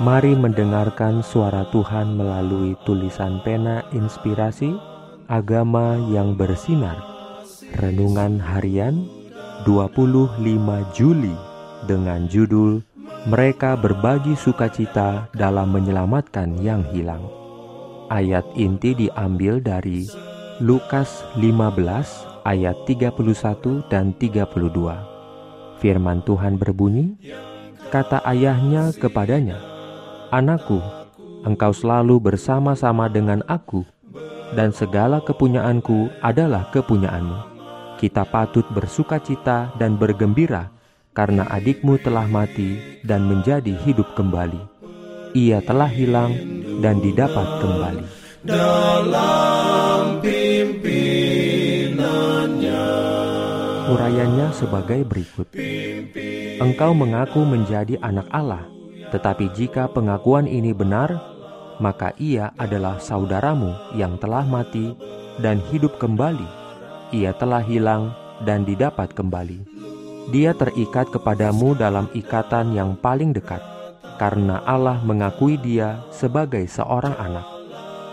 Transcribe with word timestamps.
Mari 0.00 0.32
mendengarkan 0.32 1.20
suara 1.20 1.68
Tuhan 1.68 2.16
melalui 2.16 2.72
tulisan 2.88 3.44
pena 3.44 3.84
inspirasi 3.92 4.72
agama 5.28 6.00
yang 6.08 6.40
bersinar. 6.40 6.96
Renungan 7.76 8.40
harian 8.40 9.04
25 9.68 10.40
Juli 10.96 11.36
dengan 11.84 12.24
judul 12.32 12.80
Mereka 13.28 13.76
berbagi 13.76 14.40
sukacita 14.40 15.28
dalam 15.36 15.68
menyelamatkan 15.76 16.56
yang 16.64 16.80
hilang. 16.88 17.20
Ayat 18.08 18.48
inti 18.56 18.96
diambil 18.96 19.60
dari 19.60 20.08
Lukas 20.64 21.28
15 21.36 22.40
ayat 22.48 22.76
31 22.88 23.84
dan 23.92 24.16
32. 24.16 24.48
Firman 25.76 26.24
Tuhan 26.24 26.56
berbunyi, 26.56 27.20
kata 27.92 28.24
ayahnya 28.24 28.96
kepadanya, 28.96 29.69
Anakku, 30.30 30.78
engkau 31.42 31.74
selalu 31.74 32.22
bersama-sama 32.22 33.10
dengan 33.10 33.42
aku, 33.50 33.82
dan 34.54 34.70
segala 34.70 35.18
kepunyaanku 35.18 36.06
adalah 36.22 36.70
kepunyaanmu. 36.70 37.50
Kita 37.98 38.22
patut 38.30 38.62
bersuka 38.70 39.18
cita 39.18 39.74
dan 39.74 39.98
bergembira, 39.98 40.70
karena 41.10 41.50
adikmu 41.50 41.98
telah 41.98 42.30
mati 42.30 42.78
dan 43.02 43.26
menjadi 43.26 43.74
hidup 43.82 44.14
kembali. 44.14 44.62
Ia 45.34 45.66
telah 45.66 45.90
hilang 45.90 46.30
dan 46.78 47.02
didapat 47.02 47.48
kembali. 47.58 48.06
Dalam 48.46 50.22
pimpinannya 50.22 52.86
Urayanya 53.90 54.54
sebagai 54.54 55.02
berikut. 55.02 55.50
Engkau 56.62 56.94
mengaku 56.94 57.42
menjadi 57.42 57.98
anak 57.98 58.30
Allah, 58.30 58.70
tetapi 59.10 59.50
jika 59.54 59.90
pengakuan 59.90 60.46
ini 60.46 60.70
benar, 60.70 61.18
maka 61.82 62.14
ia 62.20 62.54
adalah 62.54 63.02
saudaramu 63.02 63.74
yang 63.98 64.14
telah 64.22 64.46
mati 64.46 64.94
dan 65.42 65.58
hidup 65.72 65.98
kembali. 65.98 66.46
Ia 67.10 67.34
telah 67.34 67.64
hilang 67.64 68.14
dan 68.46 68.62
didapat 68.62 69.10
kembali. 69.16 69.66
Dia 70.30 70.54
terikat 70.54 71.10
kepadamu 71.10 71.74
dalam 71.74 72.06
ikatan 72.14 72.70
yang 72.70 72.94
paling 72.94 73.34
dekat, 73.34 73.58
karena 74.20 74.62
Allah 74.62 75.02
mengakui 75.02 75.58
dia 75.58 75.98
sebagai 76.14 76.62
seorang 76.70 77.16
anak. 77.18 77.42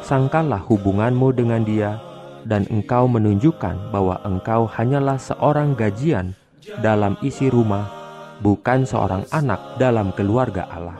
Sangkalah 0.00 0.62
hubunganmu 0.64 1.28
dengan 1.36 1.66
dia, 1.66 2.00
dan 2.46 2.64
engkau 2.70 3.10
menunjukkan 3.10 3.90
bahwa 3.90 4.22
engkau 4.22 4.70
hanyalah 4.70 5.18
seorang 5.18 5.74
gajian 5.74 6.32
dalam 6.78 7.18
isi 7.20 7.50
rumah 7.50 8.05
bukan 8.40 8.84
seorang 8.84 9.24
anak 9.32 9.60
dalam 9.80 10.12
keluarga 10.12 10.68
Allah. 10.68 10.98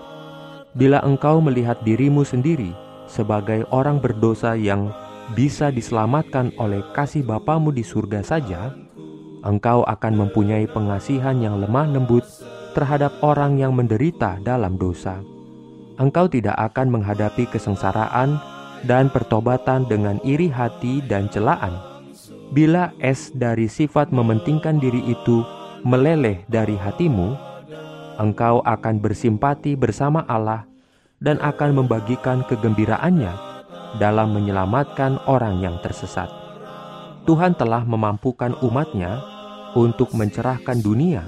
Bila 0.76 1.00
engkau 1.04 1.40
melihat 1.40 1.80
dirimu 1.84 2.20
sendiri 2.22 2.72
sebagai 3.08 3.64
orang 3.72 3.96
berdosa 3.96 4.52
yang 4.52 4.92
bisa 5.32 5.72
diselamatkan 5.72 6.52
oleh 6.60 6.84
kasih 6.92 7.24
Bapamu 7.24 7.72
di 7.72 7.82
surga 7.82 8.20
saja, 8.22 8.76
engkau 9.42 9.82
akan 9.88 10.26
mempunyai 10.26 10.68
pengasihan 10.70 11.34
yang 11.40 11.58
lemah 11.58 11.88
lembut 11.96 12.22
terhadap 12.76 13.16
orang 13.24 13.56
yang 13.56 13.72
menderita 13.72 14.36
dalam 14.44 14.76
dosa. 14.76 15.24
Engkau 15.96 16.28
tidak 16.28 16.60
akan 16.60 16.92
menghadapi 16.92 17.48
kesengsaraan 17.48 18.36
dan 18.84 19.08
pertobatan 19.08 19.88
dengan 19.88 20.20
iri 20.28 20.52
hati 20.52 21.00
dan 21.08 21.32
celaan. 21.32 21.72
Bila 22.52 22.92
es 23.00 23.32
dari 23.32 23.66
sifat 23.66 24.12
mementingkan 24.12 24.76
diri 24.76 25.00
itu 25.08 25.40
meleleh 25.86 26.42
dari 26.50 26.74
hatimu, 26.74 27.38
engkau 28.18 28.58
akan 28.66 28.98
bersimpati 28.98 29.78
bersama 29.78 30.26
Allah 30.26 30.66
dan 31.22 31.38
akan 31.38 31.78
membagikan 31.78 32.42
kegembiraannya 32.50 33.30
dalam 34.02 34.34
menyelamatkan 34.34 35.22
orang 35.30 35.62
yang 35.62 35.78
tersesat. 35.86 36.26
Tuhan 37.22 37.54
telah 37.54 37.86
memampukan 37.86 38.58
umatnya 38.66 39.22
untuk 39.78 40.10
mencerahkan 40.10 40.82
dunia. 40.82 41.22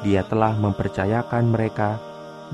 Dia 0.00 0.24
telah 0.24 0.56
mempercayakan 0.56 1.52
mereka 1.52 2.00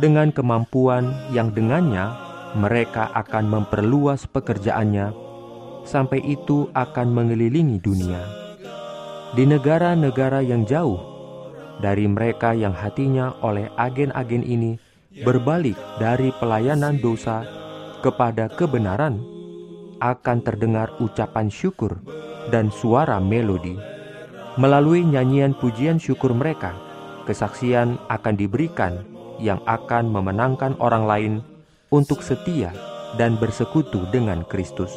dengan 0.02 0.34
kemampuan 0.34 1.14
yang 1.30 1.54
dengannya 1.54 2.10
mereka 2.58 3.14
akan 3.14 3.46
memperluas 3.46 4.26
pekerjaannya 4.26 5.14
sampai 5.86 6.18
itu 6.26 6.66
akan 6.74 7.06
mengelilingi 7.14 7.78
dunia 7.78 8.43
di 9.34 9.42
negara-negara 9.50 10.46
yang 10.46 10.62
jauh 10.62 10.98
dari 11.82 12.06
mereka 12.06 12.54
yang 12.54 12.70
hatinya 12.70 13.34
oleh 13.42 13.66
agen-agen 13.74 14.46
ini 14.46 14.78
berbalik 15.26 15.74
dari 15.98 16.30
pelayanan 16.38 17.02
dosa 17.02 17.42
kepada 17.98 18.46
kebenaran 18.46 19.18
akan 19.98 20.38
terdengar 20.38 20.94
ucapan 21.02 21.50
syukur 21.50 21.98
dan 22.54 22.70
suara 22.70 23.18
melodi. 23.18 23.74
Melalui 24.54 25.02
nyanyian 25.02 25.58
pujian 25.58 25.98
syukur 25.98 26.30
mereka, 26.30 26.78
kesaksian 27.26 27.98
akan 28.06 28.34
diberikan 28.38 29.02
yang 29.42 29.58
akan 29.66 30.14
memenangkan 30.14 30.78
orang 30.78 31.10
lain 31.10 31.34
untuk 31.90 32.22
setia 32.22 32.70
dan 33.18 33.34
bersekutu 33.34 34.06
dengan 34.14 34.46
Kristus. 34.46 34.94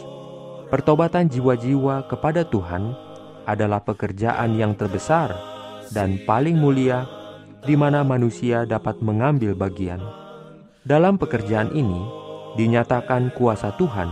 Pertobatan 0.69 1.25
jiwa-jiwa 1.25 2.05
kepada 2.05 2.45
Tuhan 2.45 3.06
adalah 3.47 3.79
pekerjaan 3.79 4.59
yang 4.59 4.75
terbesar 4.75 5.31
dan 5.95 6.19
paling 6.27 6.59
mulia 6.59 7.07
di 7.63 7.79
mana 7.79 8.03
manusia 8.03 8.67
dapat 8.67 8.99
mengambil 8.99 9.55
bagian. 9.55 10.03
Dalam 10.83 11.15
pekerjaan 11.15 11.71
ini 11.71 12.03
dinyatakan 12.59 13.31
kuasa 13.31 13.71
Tuhan, 13.79 14.11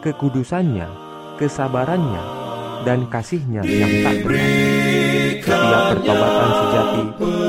kekudusannya, 0.00 0.88
kesabarannya, 1.36 2.24
dan 2.88 3.04
kasihnya 3.12 3.60
yang 3.64 3.92
tak 4.04 4.16
berakhir. 4.24 5.40
Setiap 5.40 5.82
pertobatan 5.96 6.50
sejati 6.52 7.02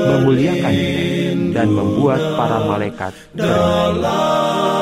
memuliakan 0.08 0.74
dia 0.74 1.12
dan 1.52 1.68
membuat 1.68 2.20
para 2.34 2.58
malaikat 2.64 3.12
bernyanyi. 3.36 4.81